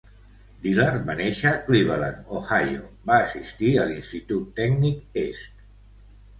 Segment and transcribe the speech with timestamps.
[0.61, 5.65] Dillard va néixer a Cleveland, Ohio, va assistir a l'Institut Tècnic Est.